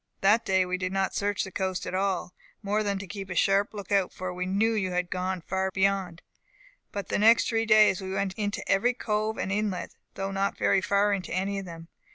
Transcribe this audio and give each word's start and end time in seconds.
That 0.21 0.43
day 0.43 0.65
we 0.65 0.79
did 0.79 0.91
not 0.91 1.13
search 1.13 1.43
the 1.43 1.51
coast 1.51 1.85
at 1.85 1.93
all, 1.93 2.33
more 2.63 2.81
than 2.81 2.97
to 2.97 3.05
keep 3.05 3.29
a 3.29 3.35
sharp 3.35 3.71
look 3.71 3.91
out, 3.91 4.11
for 4.11 4.33
we 4.33 4.47
knew 4.47 4.73
that 4.73 4.79
you 4.79 4.91
had 4.93 5.11
gone 5.11 5.41
far 5.41 5.69
beyond. 5.69 6.23
But 6.91 7.09
the 7.09 7.19
next 7.19 7.47
three 7.47 7.67
days 7.67 8.01
we 8.01 8.15
went 8.15 8.33
into 8.33 8.67
every 8.67 8.95
cove 8.95 9.37
and 9.37 9.51
inlet, 9.51 9.91
though 10.15 10.31
not 10.31 10.57
very 10.57 10.81
far 10.81 11.13
into 11.13 11.31
any 11.31 11.59
of 11.59 11.65
them. 11.65 11.87